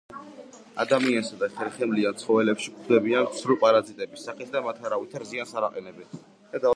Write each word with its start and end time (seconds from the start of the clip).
ადამიანსა 0.83 1.35
და 1.41 1.49
ხერხემლიან 1.57 2.17
ცხოველებში 2.21 2.73
გვხვდებიან 2.77 3.29
ცრუ 3.39 3.57
პარაზიტების 3.65 4.25
სახით 4.29 4.53
და 4.55 4.63
მათ 4.69 4.81
არავითარ 4.91 5.29
ზიანს 5.33 5.57
არ 5.61 5.69
აყენებენ. 5.69 6.23